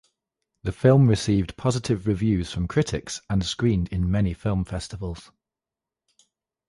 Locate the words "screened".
3.45-3.87